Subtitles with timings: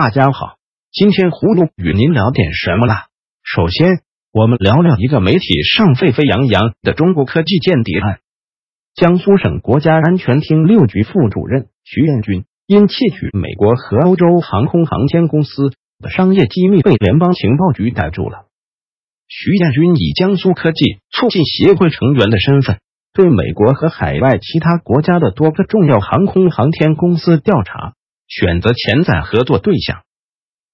[0.00, 0.58] 大家好，
[0.92, 3.10] 今天葫芦与您聊点什么啦？
[3.42, 3.98] 首先，
[4.30, 8.20] 我们聊聊一个媒体上沸沸扬扬的中国科技间谍案。
[8.94, 18.46] 江苏省国家安全厅六局副主任徐彦军因窃取美国和欧洲航空航天公司的商业机密，被联邦情报局逮住了。
[19.26, 22.78] 徐彦军以江苏科技促进协会成员的身份，
[23.12, 27.94] 对美国和海外其他国家的多个重要航空航天公司调查。
[28.28, 30.02] 选择潜在合作对象，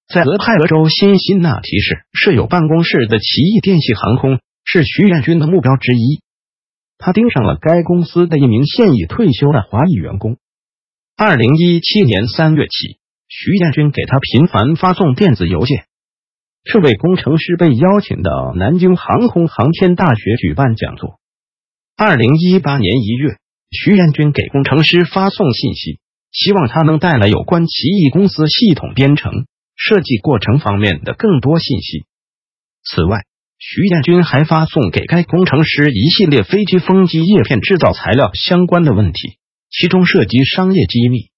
[0.07, 6.21] 在俄亥俄州新辛那提市设有办公室的奇异电系航空是徐彦军的目标之一。
[6.97, 10.37] 他盯上了该公司的一名现已退休的华裔员工。
[11.17, 15.85] 二零一七年三月起，徐彦军给他频繁发送电子邮件。
[16.63, 21.19] 这位工程师被邀请到南京航空航天大学举办讲座。
[21.95, 23.37] 二零一八年一月，
[23.71, 25.99] 徐彦军给工程师发送信息。
[26.35, 29.31] 希望他能带来有关奇异公司系统编程
[29.77, 32.03] 设计过程方面的更多信息。
[32.83, 33.21] 此外，
[33.57, 39.39] 徐彦军还发送给该工程师一系列飞机风机叶片制造材料相关的问题，
[39.71, 41.29] 其中涉及商业机密。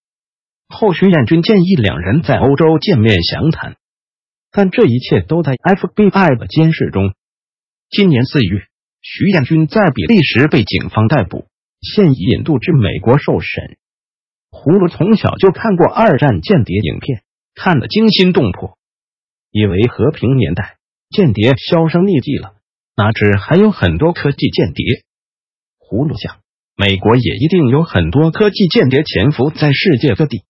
[0.68, 3.76] 后徐彦军建议两人在欧洲见面详谈，
[4.52, 7.14] 但这一切都在 FBI 的监视中。
[7.90, 8.62] 今年四月，
[9.02, 11.48] 徐彦军在比利时被警方逮捕，
[11.82, 13.78] 现已引渡至美国受审。
[14.58, 17.22] 葫芦从小就看过二战间谍影片，
[17.54, 18.76] 看得惊心动魄，
[19.52, 20.78] 以为和平年代
[21.10, 22.56] 间谍销声匿迹了，
[22.96, 25.04] 哪知还有很多科技间谍。
[25.78, 26.40] 葫芦想，
[26.76, 30.44] 美国也一定有很多科技间谍潜伏在世界各地，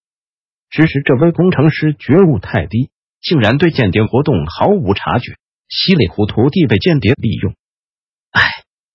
[0.69, 2.89] 只是这位工程师觉悟太低，
[3.21, 5.33] 竟然对间谍活动毫无察觉，
[5.67, 7.53] 稀里糊涂地被间谍利用。
[8.31, 8.41] 唉，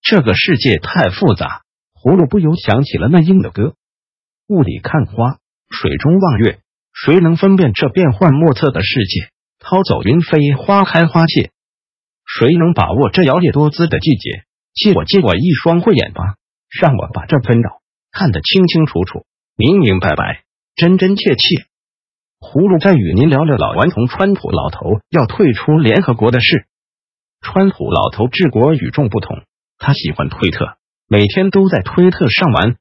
[0.01, 1.61] 这个世界太复杂。
[1.95, 3.75] 葫芦不由想起了那英的歌。
[4.53, 5.39] 雾里看花，
[5.71, 6.61] 水中望月，
[6.93, 9.31] 谁能分辨这变幻莫测的世界？
[9.59, 11.53] 涛走云飞，花开花谢，
[12.27, 14.45] 谁能把握这摇曳多姿的季节？
[14.75, 16.37] 借我借我一双慧眼吧，
[16.69, 17.81] 让我把这纷扰
[18.11, 19.25] 看得清清楚楚、
[19.57, 20.43] 明明白白、
[20.77, 21.65] 真真切切。
[22.39, 26.67] 葫芦再与您聊聊老顽童川普老头要退出联合国的事。
[27.41, 29.45] 川普老头治国与众不同，
[29.79, 30.77] 他喜欢推特，
[31.09, 32.77] 每天都在推特上玩。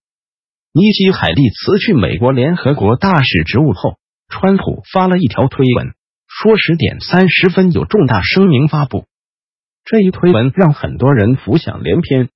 [0.74, 3.98] 尼基·海利辞去美国联合国大使职务后，
[4.30, 5.94] 川普发了一条推文，
[6.30, 9.04] 说十点三十分有重大声明发布。
[9.84, 12.30] 这一推文让很多人浮想联翩。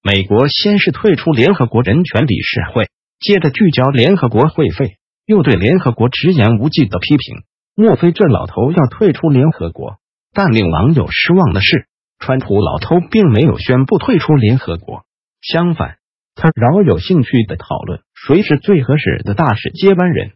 [0.00, 2.88] 美国先是退出联合国人权理事会，
[3.18, 7.42] 接着聚焦联合国会费，又对联合国直言无忌的批评。
[7.74, 9.96] 莫非这老头要退出联合国？
[10.32, 11.88] 但令网友失望的是，
[12.20, 15.02] 川普老头并没有宣布退出联合国，
[15.42, 15.96] 相反。
[16.36, 20.32] 他饶有兴趣的讨论谁是最合适的大使接班人。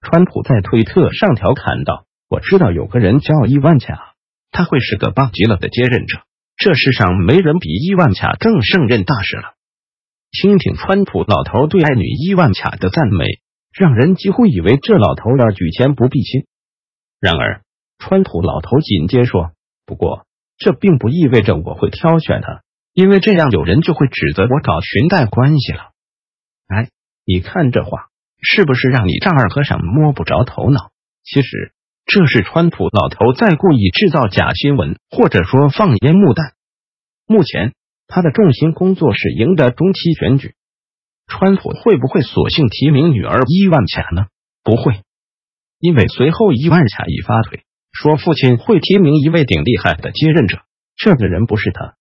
[0.00, 4.14] 川普在推特上调侃道：“我知道有个人叫伊万卡，
[4.52, 6.20] 他会是个棒极了的接任者。
[6.56, 9.54] 这世上没人比伊万卡更胜任大使了。”
[10.30, 13.24] 听听川普老头对爱女伊万卡的赞美，
[13.76, 16.46] 让人几乎以为这老头要举钱不避亲。
[17.20, 17.62] 然而，
[17.98, 19.50] 川普老头紧接说
[19.86, 20.24] ：“不过，
[20.56, 22.62] 这并不意味着我会挑选他。”
[22.96, 25.90] 因为这样，有人就会指责我搞裙带关系了。
[26.66, 26.88] 哎，
[27.26, 28.06] 你看这话
[28.40, 30.92] 是不是让你丈二和尚摸不着头脑？
[31.22, 31.74] 其实
[32.06, 36.54] 这是川普老头在故意制造假新闻，或者说放烟幕弹。
[37.26, 37.74] 目前
[38.06, 40.54] 他的重心工作是赢得中期选举。
[41.26, 44.28] 川普会不会索性提名女儿伊万卡呢？
[44.64, 45.02] 不会，
[45.80, 50.62] 因为随后伊万卡一发腿，说父亲会提名一位顶厉害的接任者，
[50.96, 51.94] 这个人不是他。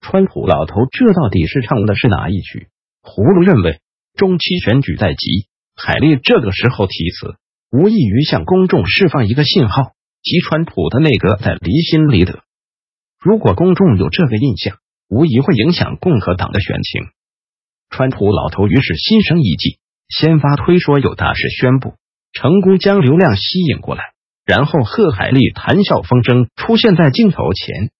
[0.00, 2.68] 川普老头，这到底是唱的是哪一曲？
[3.02, 3.80] 葫芦认为，
[4.14, 7.36] 中期选举在即，海利这个时候提词，
[7.70, 9.92] 无异于向公众释放一个信号，
[10.22, 12.40] 即川普的内阁在离心离德。
[13.20, 14.78] 如果公众有这个印象，
[15.08, 17.02] 无疑会影响共和党的选情。
[17.90, 19.78] 川普老头于是心生一计，
[20.08, 21.94] 先发推说有大事宣布，
[22.32, 24.04] 成功将流量吸引过来，
[24.44, 27.90] 然后贺海利谈笑风生出现在镜头前。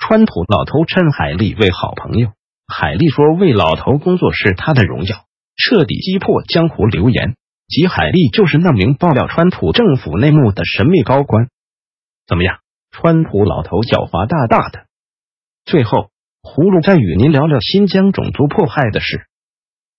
[0.00, 2.32] 川普老头称海利为好朋友，
[2.66, 5.26] 海利说为老头工作是他的荣耀，
[5.56, 7.36] 彻底击破江湖流言，
[7.68, 11.48] 即海利就是那名爆料川普政府内幕的神秘高官。
[12.26, 12.60] 怎么样，
[12.90, 14.86] 川普老头狡猾大大的。
[15.64, 16.10] 最后，
[16.42, 19.26] 葫芦再与您聊聊新疆种族迫害的事。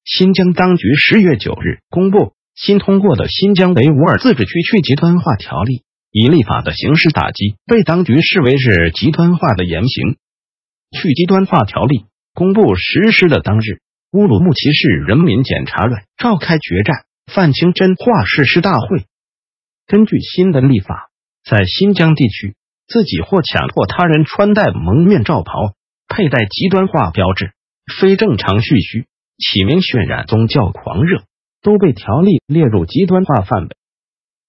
[0.04, 5.78] 新疆当局十月九日公布新通过的《新疆维吾尔自治区去极端化条例》。
[6.12, 10.18] 以立法的形式打击，被当局视为是极端化的言行。
[10.92, 13.80] 去极端化条例公布实施的当日，
[14.12, 19.06] 乌鲁木齐市人民检察院召开决战范清真化誓师大会。
[19.88, 21.10] 根据新的立法，
[21.50, 22.56] 在新疆地区，
[22.88, 25.76] 自己或强迫他人穿戴蒙面罩袍、
[26.10, 27.54] 佩戴极端化标志、
[28.00, 29.06] 非正常蓄须、
[29.38, 31.24] 起名渲染宗教狂热，
[31.62, 33.70] 都被条例列入极端化范围。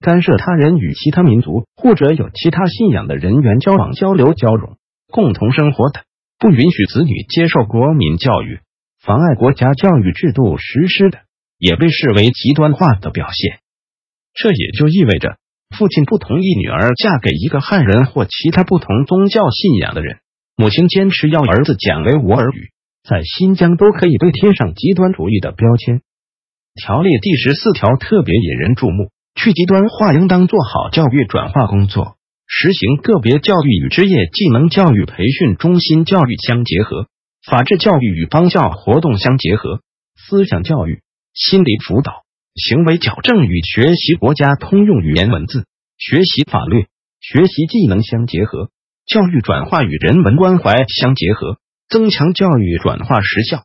[0.02, 4.76] 干涉他人与其他民族或者有其他信仰的人员交往、交流、交融、
[5.08, 6.02] 共同生活的，
[6.38, 8.60] 不允许子女接受国民教育，
[9.00, 11.20] 妨碍国家教育制度实施的，
[11.56, 13.60] 也被视为极端化的表现。
[14.34, 15.38] 这也就意味着，
[15.76, 20.18] 父亲不同意女儿嫁给一个汉人或其他不同宗教信仰的人，
[20.56, 22.70] 母亲坚持要儿子讲维吾尔语，
[23.08, 26.00] 在新疆都可以被贴上极端主义的标签。
[26.74, 37.06] 条例第十四条特别引人注目：去极端化应当做好教育转化工作，实行个别教育与职业技能教育培训中心教育相结合，
[37.44, 39.80] 法治教育与帮教活动相结合，
[40.16, 41.02] 思想教育、
[41.34, 42.22] 心理辅导。
[42.54, 45.64] 行为矫正与学习国家通用语言文字、
[45.96, 46.84] 学习法律、
[47.18, 48.68] 学习技能相结合，
[49.06, 51.56] 教育转化与人文关怀相结合，
[51.88, 53.64] 增强教育转化实效。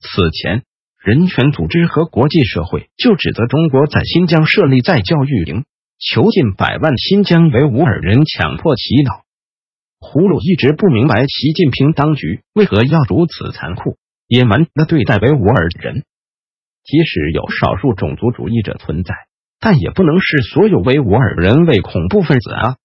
[0.00, 0.62] 此前，
[1.04, 5.64] 人权组织和国际社会就指责中国在新疆设立再教育营，
[5.98, 9.24] 囚禁百万新疆维吾尔人，强迫洗脑。
[9.98, 13.96] 胡鲁一直不明白习近平当局为何要如此残酷、
[14.28, 16.04] 野蛮的对待维吾尔人。
[16.84, 19.14] 即使有少数种族主义者存在，
[19.58, 22.76] 但也不能视所有维吾尔人为恐怖分子啊！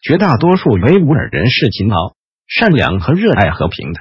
[0.00, 2.16] 绝大多数维吾尔人是勤劳、
[2.48, 4.00] 善良和热爱和平的。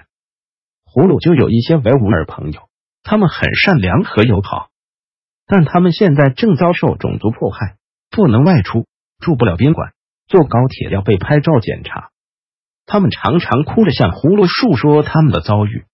[0.83, 2.62] 胡鲁就有一些维吾尔朋友，
[3.05, 4.69] 他们很善良和友好，
[5.45, 7.77] 但他们现在正遭受种族迫害，
[8.09, 8.87] 不能外出，
[9.19, 9.93] 住不了宾馆，
[10.27, 12.09] 坐高铁要被拍照检查。
[12.87, 15.85] 他们常常哭着向葫芦述说他们的遭遇，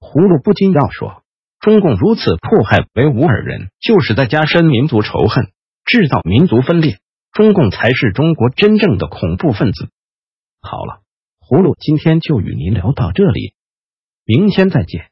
[0.00, 1.22] 葫芦不禁要说。
[1.60, 5.52] 中共如此迫害维吾尔人，就是在加深民族仇恨，
[5.84, 6.98] 制造民族分裂。
[7.30, 9.90] 中共才是中国真正的恐怖分子。
[10.60, 11.02] 好了，
[11.40, 13.54] 葫芦今天就与您聊到这里，
[14.26, 15.11] 明天再见。